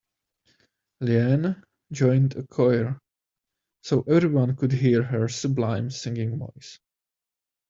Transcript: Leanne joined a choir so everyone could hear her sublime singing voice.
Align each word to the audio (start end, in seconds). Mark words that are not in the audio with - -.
Leanne 1.03 1.61
joined 1.91 2.35
a 2.35 2.41
choir 2.47 2.99
so 3.83 4.01
everyone 4.07 4.55
could 4.55 4.71
hear 4.71 5.03
her 5.03 5.27
sublime 5.27 5.91
singing 5.91 6.39
voice. 6.39 6.79